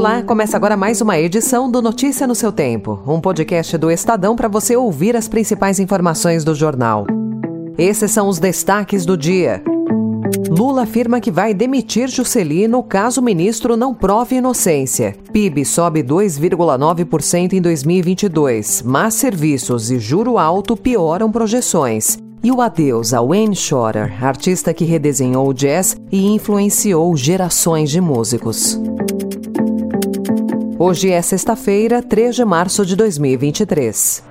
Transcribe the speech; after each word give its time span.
Olá, 0.00 0.22
começa 0.22 0.56
agora 0.56 0.78
mais 0.78 1.02
uma 1.02 1.18
edição 1.18 1.70
do 1.70 1.82
Notícia 1.82 2.26
no 2.26 2.34
seu 2.34 2.50
Tempo, 2.50 3.02
um 3.06 3.20
podcast 3.20 3.76
do 3.76 3.90
Estadão 3.90 4.34
para 4.34 4.48
você 4.48 4.74
ouvir 4.74 5.14
as 5.14 5.28
principais 5.28 5.78
informações 5.78 6.42
do 6.42 6.54
jornal. 6.54 7.06
Esses 7.76 8.10
são 8.10 8.26
os 8.26 8.38
destaques 8.38 9.04
do 9.04 9.14
dia. 9.14 9.62
Lula 10.48 10.84
afirma 10.84 11.20
que 11.20 11.30
vai 11.30 11.52
demitir 11.52 12.08
Juscelino 12.08 12.82
caso 12.82 13.20
o 13.20 13.22
ministro 13.22 13.76
não 13.76 13.92
prove 13.92 14.36
inocência. 14.36 15.14
PIB 15.34 15.66
sobe 15.66 16.02
2,9% 16.02 17.52
em 17.52 17.60
2022, 17.60 18.80
mas 18.80 19.12
serviços 19.12 19.90
e 19.90 19.98
juro 19.98 20.38
alto 20.38 20.78
pioram 20.78 21.30
projeções. 21.30 22.16
E 22.42 22.50
o 22.50 22.62
adeus 22.62 23.12
a 23.12 23.20
Wayne 23.20 23.54
Shorter, 23.54 24.24
artista 24.24 24.72
que 24.72 24.86
redesenhou 24.86 25.46
o 25.46 25.52
jazz 25.52 25.94
e 26.10 26.26
influenciou 26.28 27.14
gerações 27.14 27.90
de 27.90 28.00
músicos. 28.00 28.80
Hoje 30.82 31.10
é 31.10 31.20
sexta-feira, 31.20 32.02
3 32.02 32.34
de 32.34 32.42
março 32.42 32.86
de 32.86 32.96
2023. 32.96 34.24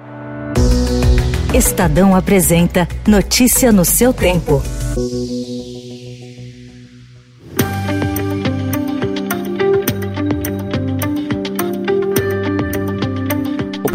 Estadão 1.53 2.15
apresenta 2.15 2.87
Notícia 3.07 3.71
no 3.71 3.85
seu 3.85 4.11
tempo. 4.11 4.59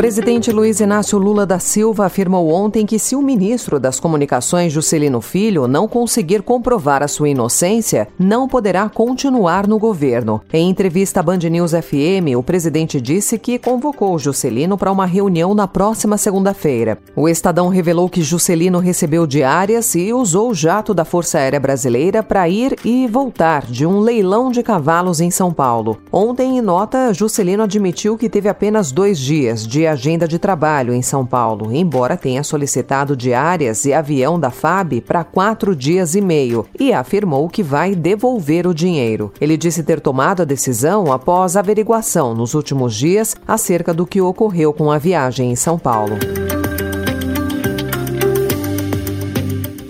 Presidente 0.04 0.52
Luiz 0.52 0.80
Inácio 0.80 1.18
Lula 1.18 1.46
da 1.46 1.58
Silva 1.58 2.04
afirmou 2.04 2.50
ontem 2.50 2.84
que 2.84 2.98
se 2.98 3.16
o 3.16 3.22
ministro 3.22 3.80
das 3.80 3.98
Comunicações 3.98 4.70
Juscelino 4.70 5.22
Filho 5.22 5.66
não 5.66 5.88
conseguir 5.88 6.42
comprovar 6.42 7.02
a 7.02 7.08
sua 7.08 7.30
inocência, 7.30 8.06
não 8.18 8.46
poderá 8.46 8.86
continuar 8.90 9.66
no 9.66 9.78
governo. 9.78 10.42
Em 10.52 10.68
entrevista 10.68 11.20
à 11.20 11.22
Band 11.22 11.38
News 11.38 11.70
FM, 11.70 12.36
o 12.36 12.42
presidente 12.42 13.00
disse 13.00 13.38
que 13.38 13.58
convocou 13.58 14.18
Juscelino 14.18 14.76
para 14.76 14.92
uma 14.92 15.06
reunião 15.06 15.54
na 15.54 15.66
próxima 15.66 16.18
segunda-feira. 16.18 16.98
O 17.16 17.26
Estadão 17.26 17.68
revelou 17.68 18.06
que 18.10 18.20
Juscelino 18.20 18.80
recebeu 18.80 19.26
diárias 19.26 19.94
e 19.94 20.12
usou 20.12 20.50
o 20.50 20.54
jato 20.54 20.92
da 20.92 21.06
Força 21.06 21.38
Aérea 21.38 21.58
Brasileira 21.58 22.22
para 22.22 22.46
ir 22.46 22.76
e 22.84 23.06
voltar 23.06 23.64
de 23.64 23.86
um 23.86 24.00
leilão 24.00 24.50
de 24.50 24.62
cavalos 24.62 25.22
em 25.22 25.30
São 25.30 25.50
Paulo. 25.50 25.96
Ontem, 26.12 26.58
em 26.58 26.60
nota, 26.60 27.10
Juscelino 27.14 27.62
admitiu 27.62 28.18
que 28.18 28.28
teve 28.28 28.50
apenas 28.50 28.92
dois 28.92 29.18
dias 29.18 29.66
de 29.66 29.93
agenda 29.94 30.28
de 30.28 30.38
trabalho 30.38 30.92
em 30.92 31.00
São 31.00 31.24
Paulo, 31.24 31.72
embora 31.72 32.16
tenha 32.16 32.44
solicitado 32.44 33.16
diárias 33.16 33.84
e 33.86 33.92
avião 33.92 34.38
da 34.38 34.50
FAB 34.50 35.00
para 35.00 35.24
quatro 35.24 35.74
dias 35.74 36.14
e 36.14 36.20
meio, 36.20 36.66
e 36.78 36.92
afirmou 36.92 37.48
que 37.48 37.62
vai 37.62 37.94
devolver 37.94 38.66
o 38.66 38.74
dinheiro. 38.74 39.32
Ele 39.40 39.56
disse 39.56 39.82
ter 39.82 40.00
tomado 40.00 40.42
a 40.42 40.44
decisão 40.44 41.10
após 41.10 41.56
averiguação 41.56 42.34
nos 42.34 42.54
últimos 42.54 42.94
dias 42.94 43.34
acerca 43.48 43.94
do 43.94 44.06
que 44.06 44.20
ocorreu 44.20 44.72
com 44.72 44.90
a 44.90 44.98
viagem 44.98 45.50
em 45.50 45.56
São 45.56 45.78
Paulo. 45.78 46.18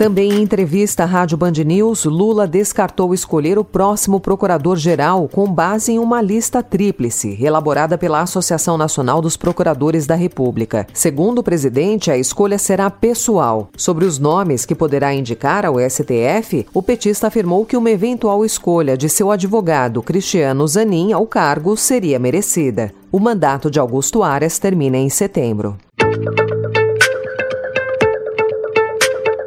Também 0.05 0.35
em 0.35 0.43
entrevista 0.43 1.05
à 1.05 1.07
Rádio 1.07 1.39
Band 1.39 1.53
News, 1.65 2.05
Lula 2.05 2.47
descartou 2.47 3.15
escolher 3.15 3.59
o 3.59 3.65
próximo 3.65 4.21
procurador-geral 4.21 5.27
com 5.33 5.51
base 5.51 5.93
em 5.93 5.99
uma 5.99 6.21
lista 6.21 6.63
tríplice, 6.63 7.43
elaborada 7.43 7.97
pela 7.97 8.21
Associação 8.21 8.77
Nacional 8.77 9.23
dos 9.23 9.35
Procuradores 9.35 10.07
da 10.07 10.15
República. 10.15 10.87
Segundo 10.93 11.39
o 11.39 11.43
presidente, 11.43 12.11
a 12.11 12.19
escolha 12.19 12.59
será 12.59 12.91
pessoal. 12.91 13.71
Sobre 13.79 14.05
os 14.05 14.19
nomes 14.19 14.67
que 14.67 14.75
poderá 14.75 15.15
indicar 15.15 15.65
ao 15.65 15.81
STF, 15.81 16.67
o 16.75 16.83
petista 16.83 17.29
afirmou 17.29 17.65
que 17.65 17.75
uma 17.75 17.91
eventual 17.91 18.45
escolha 18.45 18.99
de 18.99 19.09
seu 19.09 19.31
advogado 19.31 20.03
Cristiano 20.03 20.69
Zanin 20.69 21.15
ao 21.15 21.27
cargo 21.27 21.79
seria 21.79 22.19
merecida. 22.19 22.93
O 23.11 23.19
mandato 23.19 23.71
de 23.71 23.81
Augusto 23.81 24.23
Aras 24.23 24.59
termina 24.59 24.99
em 24.99 25.09
setembro. 25.09 25.79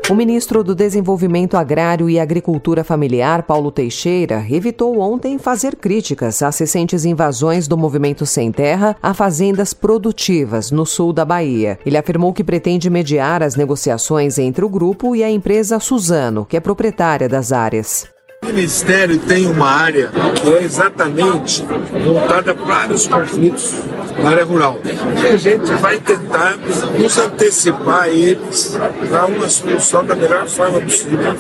O 0.10 0.16
ministro 0.16 0.64
do 0.64 0.74
Desenvolvimento 0.74 1.58
Agrário 1.58 2.10
e 2.10 2.18
Agricultura 2.18 2.82
Familiar, 2.82 3.44
Paulo 3.44 3.70
Teixeira, 3.70 4.46
evitou 4.50 5.02
ontem 5.02 5.38
fazer 5.38 5.76
críticas 5.76 6.42
às 6.42 6.58
recentes 6.58 7.04
invasões 7.04 7.68
do 7.68 7.78
movimento 7.78 8.26
Sem 8.26 8.50
Terra 8.50 8.96
a 9.04 9.14
fazendas 9.14 9.74
produtivas 9.74 10.72
no 10.72 10.86
sul 10.86 11.12
da 11.12 11.26
Bahia. 11.26 11.78
Ele 11.86 11.98
afirmou 11.98 12.32
que 12.32 12.42
pretende 12.42 12.90
mediar 12.90 13.44
as 13.44 13.58
negociações 13.58 14.38
entre 14.38 14.64
o 14.64 14.70
grupo 14.70 15.14
e 15.14 15.26
a 15.26 15.30
empresa 15.30 15.78
Suzano, 15.78 16.46
que 16.46 16.56
é 16.56 16.62
proprietária 16.62 17.28
das 17.28 17.52
áreas. 17.52 18.08
O 18.44 18.46
Ministério 18.46 19.20
tem 19.20 19.46
uma 19.46 19.68
área 19.68 20.10
que 20.36 20.48
é 20.48 20.64
exatamente 20.64 21.66
voltada 22.06 22.56
para 22.56 22.94
os 22.94 23.06
conflitos 23.08 23.74
na 24.22 24.30
área 24.30 24.46
rural. 24.46 24.80
E 25.24 25.28
a 25.28 25.38
gente 25.38 25.72
vai 25.76 26.00
tentar 26.00 26.58
nos 27.00 27.18
antecipar 27.18 28.04
a 28.04 28.10
eles 28.10 28.78
para 29.10 29.26
uma 29.26 29.50
solução 29.50 30.06
da 30.06 30.16
melhor 30.16 30.48
forma 30.48 30.82
possível 30.82 31.34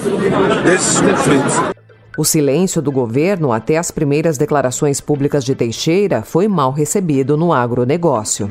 desses 0.63 0.99
conflitos. 0.99 1.77
O 2.17 2.25
silêncio 2.25 2.81
do 2.81 2.91
governo 2.91 3.51
até 3.51 3.77
as 3.77 3.91
primeiras 3.91 4.39
declarações 4.39 4.99
públicas 4.99 5.43
de 5.43 5.53
Teixeira 5.53 6.23
foi 6.23 6.47
mal 6.47 6.71
recebido 6.71 7.37
no 7.37 7.53
agronegócio. 7.53 8.49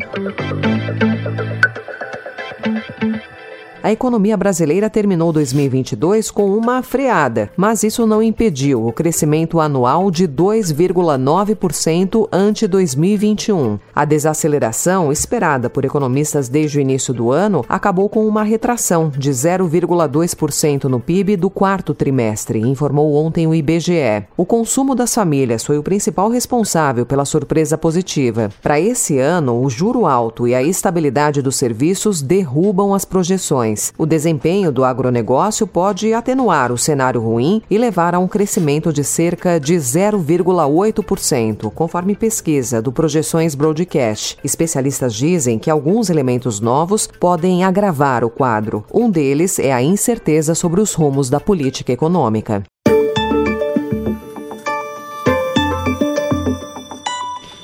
A 3.87 3.93
economia 3.93 4.37
brasileira 4.37 4.91
terminou 4.91 5.33
2022 5.33 6.33
com 6.33 6.51
uma 6.51 6.83
freada, 6.83 7.53
mas 7.57 7.85
isso 7.85 8.05
não 8.05 8.21
impediu 8.21 8.85
o 8.85 8.93
crescimento 8.93 9.61
anual 9.61 10.11
de 10.11 10.27
2,9% 10.27 12.27
ante 12.33 12.67
2021. 12.67 13.79
A 13.95 14.05
desaceleração, 14.05 15.13
esperada 15.13 15.71
por 15.71 15.85
economistas 15.85 16.49
desde 16.49 16.79
o 16.79 16.81
início 16.81 17.15
do 17.15 17.31
ano, 17.31 17.65
acabou 17.69 18.09
com 18.09 18.27
uma 18.27 18.43
retração 18.43 19.09
de 19.09 19.31
0,2% 19.31 20.87
no 20.87 20.99
PIB 20.99 21.37
do 21.37 21.49
quarto 21.49 21.95
trimestre, 21.95 22.59
informou 22.59 23.15
ontem 23.15 23.47
o 23.47 23.55
IBGE. 23.55 24.25
O 24.37 24.45
consumo 24.45 24.97
das 24.97 25.15
famílias 25.15 25.65
foi 25.65 25.79
o 25.79 25.83
principal 25.85 26.29
responsável 26.29 27.07
pela 27.07 27.25
surpresa 27.25 27.79
positiva. 27.79 28.51
Para 28.61 28.81
esse 28.81 29.21
ano, 29.21 29.63
o 29.63 29.71
juro 29.71 30.07
alto 30.07 30.49
e 30.49 30.57
a 30.57 30.61
estabilidade 30.61 31.41
dos 31.41 31.55
serviços 31.55 32.21
derrubam 32.21 32.93
as 32.93 33.05
projeções. 33.05 33.76
O 33.98 34.06
desempenho 34.06 34.72
do 34.72 34.86
agronegócio 34.86 35.68
pode 35.68 36.14
atenuar 36.14 36.72
o 36.72 36.78
cenário 36.78 37.20
ruim 37.20 37.62
e 37.70 37.78
levar 37.78 38.16
a 38.16 38.20
um 38.20 38.28
crescimento 38.28 38.94
de 38.94 39.04
cerca 39.04 39.60
de 39.60 39.76
0,8%, 39.76 41.70
conforme 41.72 42.16
pesquisa 42.16 42.82
do 42.82 42.92
Projeções 42.92 43.54
Broadcast. 43.54 44.38
Especialistas 44.44 45.14
dizem 45.14 45.60
que 45.60 45.70
alguns 45.70 46.10
elementos 46.10 46.60
novos 46.60 47.08
podem 47.08 47.64
agravar 47.64 48.24
o 48.24 48.30
quadro. 48.30 48.86
Um 48.94 49.10
deles 49.10 49.60
é 49.60 49.74
a 49.74 49.82
incerteza 49.82 50.56
sobre 50.56 50.80
os 50.80 50.94
rumos 50.94 51.30
da 51.30 51.40
política 51.40 51.92
econômica. 51.92 52.64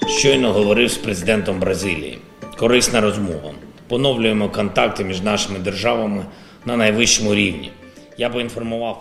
Щойно 0.07 0.53
говорив 0.53 0.91
з 0.91 0.97
президентом 0.97 1.59
Бразилії. 1.59 2.17
Корисна 2.59 3.01
розмова. 3.01 3.60
поновлюємо 3.91 4.49
контакти 4.49 5.03
між 5.03 5.21
нашими 5.21 5.59
державами 5.59 6.25
на 6.65 6.77
найвищому 6.77 7.35
рівні. 7.35 7.71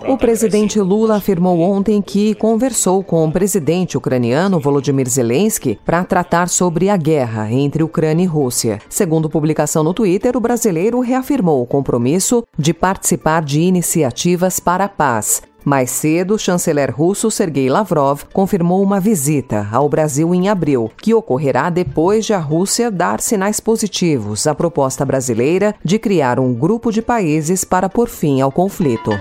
O 0.07 0.19
presidente 0.19 0.79
Lula 0.83 1.17
afirmou 1.17 1.59
ontem 1.61 2.03
que 2.03 2.35
conversou 2.35 3.03
com 3.03 3.25
o 3.27 3.33
presidente 3.33 3.97
ucraniano 3.97 4.61
Volodymyr 4.61 5.09
Zelensky 5.09 5.79
para 5.87 6.05
tratar 6.05 6.51
sobre 6.51 6.91
a 6.91 6.99
guerra 6.99 7.51
entre 7.51 7.83
Ucrânia 7.83 8.25
e 8.25 8.27
Rússia. 8.27 8.79
Segundo 8.91 9.31
publicação 9.31 9.83
no 9.83 9.95
Twitter, 9.95 10.37
o 10.37 10.41
brasileiro 10.41 11.01
reafirmou 11.01 11.63
o 11.63 11.67
compromisso 11.67 12.45
de 12.59 12.75
participar 12.75 13.43
de 13.43 13.63
iniciativas 13.63 14.61
para 14.61 14.85
a 14.85 14.89
paz, 14.89 15.43
mais 15.64 15.92
cedo, 15.92 16.36
o 16.36 16.40
chanceler 16.40 16.94
russo 16.96 17.30
Sergei 17.30 17.70
Lavrov 17.70 18.24
confirmou 18.34 18.82
uma 18.84 19.00
visita 19.00 19.68
ao 19.72 19.88
Brasil 19.88 20.34
em 20.34 20.50
abril, 20.50 20.92
que 21.02 21.14
ocorrerá 21.14 21.70
depois 21.70 22.26
de 22.26 22.34
a 22.34 22.40
Rússia 22.40 22.90
dar 22.90 23.22
sinais 23.22 23.60
positivos 23.60 24.48
à 24.48 24.56
proposta 24.56 25.06
brasileira 25.06 25.76
de 25.84 26.00
criar 26.00 26.40
um 26.40 26.54
grupo 26.54 26.92
de 26.92 27.02
países 27.02 27.64
para 27.64 27.90
pôr 27.90 28.08
fim 28.08 28.42
ao 28.42 28.52
conflito. 28.52 29.12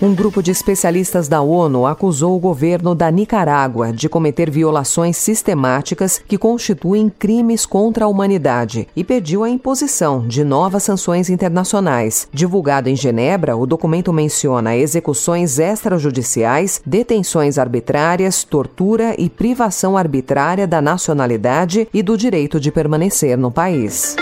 Um 0.00 0.14
grupo 0.14 0.40
de 0.40 0.52
especialistas 0.52 1.26
da 1.26 1.42
ONU 1.42 1.84
acusou 1.84 2.36
o 2.36 2.38
governo 2.38 2.94
da 2.94 3.10
Nicarágua 3.10 3.92
de 3.92 4.08
cometer 4.08 4.48
violações 4.48 5.16
sistemáticas 5.16 6.22
que 6.24 6.38
constituem 6.38 7.10
crimes 7.10 7.66
contra 7.66 8.04
a 8.04 8.08
humanidade 8.08 8.86
e 8.94 9.02
pediu 9.02 9.42
a 9.42 9.50
imposição 9.50 10.24
de 10.24 10.44
novas 10.44 10.84
sanções 10.84 11.28
internacionais. 11.28 12.28
Divulgado 12.32 12.88
em 12.88 12.94
Genebra, 12.94 13.56
o 13.56 13.66
documento 13.66 14.12
menciona 14.12 14.76
execuções 14.76 15.58
extrajudiciais, 15.58 16.80
detenções 16.86 17.58
arbitrárias, 17.58 18.44
tortura 18.44 19.16
e 19.18 19.28
privação 19.28 19.96
arbitrária 19.96 20.68
da 20.68 20.80
nacionalidade 20.80 21.88
e 21.92 22.04
do 22.04 22.16
direito 22.16 22.60
de 22.60 22.70
permanecer 22.70 23.36
no 23.36 23.50
país. 23.50 24.14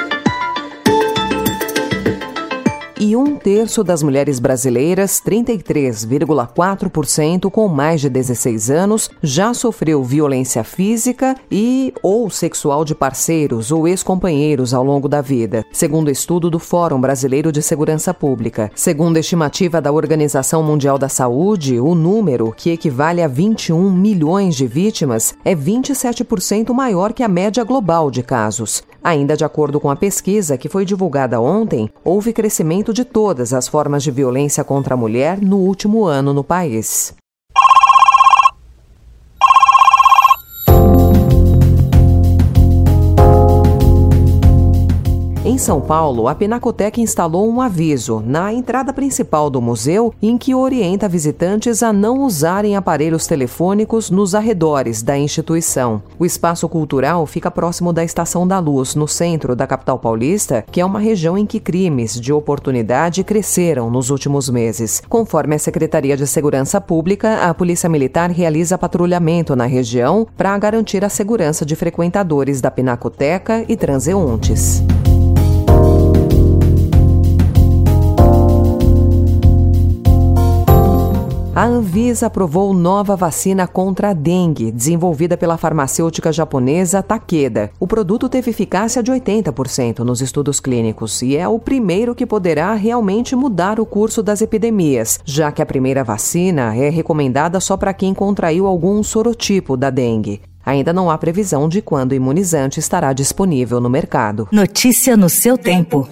E 2.99 3.15
um 3.15 3.37
terço 3.37 3.85
das 3.85 4.03
mulheres 4.03 4.39
brasileiras, 4.39 5.21
33,4% 5.25 7.51
com 7.51 7.69
mais 7.69 8.01
de 8.01 8.09
16 8.09 8.71
anos, 8.71 9.11
já 9.23 9.53
sofreu 9.53 10.03
violência 10.03 10.65
física 10.65 11.37
e 11.51 11.93
ou 12.03 12.31
sexual 12.31 12.85
de 12.85 12.95
parceiros 12.95 13.71
ou 13.71 13.87
ex-companheiros 13.87 14.73
ao 14.73 14.83
longo 14.83 15.09
da 15.09 15.21
vida, 15.21 15.65
segundo 15.73 16.11
estudo 16.11 16.51
do 16.51 16.59
Fórum 16.59 17.01
Brasileiro 17.01 17.53
de 17.53 17.63
Segurança 17.63 18.15
Pública. 18.15 18.71
Segundo 18.75 19.17
a 19.17 19.21
estimativa 19.21 19.81
da 19.81 19.93
Organização 19.93 20.63
Mundial 20.63 20.99
da 20.99 21.09
Saúde, 21.09 21.79
o 21.79 21.95
número, 21.95 22.53
que 22.57 22.71
equivale 22.71 23.23
a 23.23 23.29
21 23.29 23.91
milhões 23.91 24.57
de 24.57 24.67
vítimas, 24.67 25.35
é 25.45 25.55
27% 25.55 26.73
maior 26.73 27.13
que 27.13 27.23
a 27.23 27.29
média 27.29 27.63
global 27.65 28.11
de 28.11 28.23
casos. 28.23 28.83
Ainda 29.07 29.37
de 29.37 29.45
acordo 29.45 29.79
com 29.79 29.89
a 29.89 29.95
pesquisa 29.95 30.59
que 30.59 30.69
foi 30.69 30.85
divulgada 30.85 31.41
ontem, 31.41 31.89
houve 32.03 32.33
crescimento 32.33 32.93
de 32.93 33.05
todas 33.05 33.53
as 33.53 33.69
formas 33.69 34.03
de 34.03 34.11
violência 34.11 34.65
contra 34.65 34.95
a 34.95 34.97
mulher 34.97 35.41
no 35.41 35.59
último 35.59 36.07
ano 36.07 36.35
no 36.35 36.43
país. 36.43 37.15
Em 45.57 45.59
São 45.59 45.81
Paulo, 45.81 46.29
a 46.29 46.35
Pinacoteca 46.35 47.01
instalou 47.01 47.49
um 47.49 47.63
aviso 47.63 48.23
na 48.27 48.53
entrada 48.53 48.93
principal 48.93 49.49
do 49.49 49.59
museu 49.59 50.13
em 50.21 50.37
que 50.37 50.55
orienta 50.55 51.09
visitantes 51.09 51.83
a 51.83 51.95
não 51.95 52.25
usarem 52.25 52.77
aparelhos 52.77 53.27
telefônicos 53.27 54.11
nos 54.11 54.35
arredores 54.35 55.03
da 55.03 55.17
instituição. 55.17 56.03
O 56.19 56.27
espaço 56.27 56.69
cultural 56.69 57.25
fica 57.25 57.51
próximo 57.51 57.91
da 57.91 58.05
Estação 58.05 58.47
da 58.47 58.59
Luz, 58.59 58.95
no 58.95 59.09
centro 59.09 59.57
da 59.57 59.67
capital 59.67 59.99
paulista, 59.99 60.63
que 60.71 60.79
é 60.79 60.85
uma 60.85 61.01
região 61.01 61.39
em 61.39 61.47
que 61.47 61.59
crimes 61.59 62.21
de 62.21 62.35
oportunidade 62.35 63.25
cresceram 63.25 63.91
nos 63.91 64.11
últimos 64.11 64.51
meses. 64.51 65.03
Conforme 65.09 65.55
a 65.55 65.59
Secretaria 65.59 66.19
de 66.19 66.27
Segurança 66.27 66.83
Pública, 66.83 67.49
a 67.49 67.55
Polícia 67.55 67.89
Militar 67.89 68.31
realiza 68.31 68.77
patrulhamento 68.77 69.57
na 69.57 69.65
região 69.65 70.27
para 70.37 70.59
garantir 70.59 71.03
a 71.03 71.09
segurança 71.09 71.65
de 71.65 71.75
frequentadores 71.75 72.61
da 72.61 72.71
Pinacoteca 72.71 73.65
e 73.67 73.75
transeuntes. 73.75 74.85
A 81.57 81.65
Anvisa 81.65 82.27
aprovou 82.27 82.75
nova 82.75 83.17
vacina 83.17 83.67
contra 83.67 84.11
a 84.11 84.13
dengue, 84.13 84.71
desenvolvida 84.71 85.39
pela 85.39 85.57
farmacêutica 85.57 86.31
japonesa 86.31 87.03
Takeda. 87.03 87.71
O 87.81 87.87
produto 87.87 88.29
teve 88.29 88.51
eficácia 88.51 89.03
de 89.03 89.11
80% 89.11 90.01
nos 90.01 90.21
estudos 90.21 90.61
clínicos 90.61 91.23
e 91.23 91.35
é 91.35 91.49
o 91.49 91.59
primeiro 91.59 92.15
que 92.15 92.27
poderá 92.27 92.75
realmente 92.75 93.35
mudar 93.35 93.81
o 93.81 93.87
curso 93.87 94.23
das 94.23 94.43
epidemias, 94.43 95.19
já 95.25 95.51
que 95.51 95.63
a 95.63 95.67
primeira 95.67 96.05
vacina 96.05 96.77
é 96.77 96.91
recomendada 96.91 97.59
só 97.59 97.75
para 97.75 97.95
quem 97.95 98.13
contraiu 98.13 98.67
algum 98.67 99.03
sorotipo 99.03 99.79
da 99.79 99.89
dengue. 99.89 100.43
Ainda 100.63 100.93
não 100.93 101.11
há 101.11 101.17
previsão 101.17 101.71
de 101.71 101.81
quando 101.81 102.13
o 102.13 102.15
imunizante 102.15 102.81
estará 102.81 103.15
disponível 103.15 103.81
no 103.81 103.89
mercado. 103.89 104.47
Notícia 104.53 105.17
no 105.17 105.31
seu 105.31 105.57
tempo. 105.57 106.07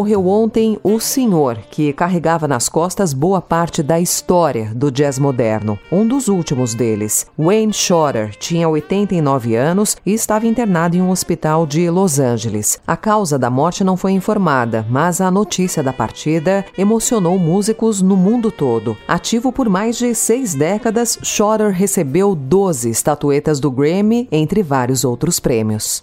Morreu 0.00 0.26
ontem 0.28 0.78
o 0.82 0.98
senhor 0.98 1.58
que 1.70 1.92
carregava 1.92 2.48
nas 2.48 2.70
costas 2.70 3.12
boa 3.12 3.38
parte 3.42 3.82
da 3.82 4.00
história 4.00 4.72
do 4.74 4.90
jazz 4.90 5.18
moderno. 5.18 5.78
Um 5.92 6.08
dos 6.08 6.26
últimos 6.26 6.72
deles, 6.72 7.26
Wayne 7.38 7.74
Shorter, 7.74 8.34
tinha 8.38 8.66
89 8.66 9.54
anos 9.56 9.98
e 10.06 10.14
estava 10.14 10.46
internado 10.46 10.96
em 10.96 11.02
um 11.02 11.10
hospital 11.10 11.66
de 11.66 11.90
Los 11.90 12.18
Angeles. 12.18 12.80
A 12.86 12.96
causa 12.96 13.38
da 13.38 13.50
morte 13.50 13.84
não 13.84 13.94
foi 13.94 14.12
informada, 14.12 14.86
mas 14.88 15.20
a 15.20 15.30
notícia 15.30 15.82
da 15.82 15.92
partida 15.92 16.64
emocionou 16.78 17.38
músicos 17.38 18.00
no 18.00 18.16
mundo 18.16 18.50
todo. 18.50 18.96
Ativo 19.06 19.52
por 19.52 19.68
mais 19.68 19.98
de 19.98 20.14
seis 20.14 20.54
décadas, 20.54 21.18
Shorter 21.22 21.72
recebeu 21.72 22.34
12 22.34 22.88
estatuetas 22.88 23.60
do 23.60 23.70
Grammy, 23.70 24.26
entre 24.32 24.62
vários 24.62 25.04
outros 25.04 25.38
prêmios. 25.38 26.02